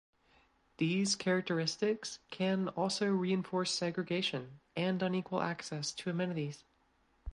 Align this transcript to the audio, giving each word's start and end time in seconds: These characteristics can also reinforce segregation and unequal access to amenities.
These 0.77 1.15
characteristics 1.15 2.17
can 2.31 2.69
also 2.69 3.07
reinforce 3.11 3.71
segregation 3.71 4.59
and 4.75 4.99
unequal 5.03 5.43
access 5.43 5.91
to 5.91 6.09
amenities. 6.09 6.63